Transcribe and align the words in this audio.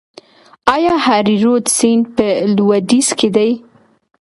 آیا 0.75 0.95
هریرود 1.05 1.65
سیند 1.77 2.05
په 2.15 2.25
لویدیځ 2.55 3.07
کې 3.19 3.29
دی؟ 3.35 3.51